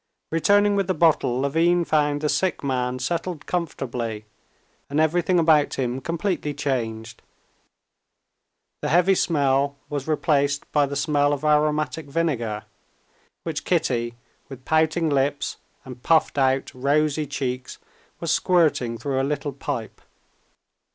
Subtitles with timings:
[0.31, 4.25] Returning with the bottle, Levin found the sick man settled comfortably
[4.89, 7.21] and everything about him completely changed.
[8.81, 12.63] The heavy smell was replaced by the smell of aromatic vinegar,
[13.43, 14.15] which Kitty
[14.49, 17.77] with pouting lips and puffed out, rosy cheeks
[18.19, 20.01] was squirting through a little pipe.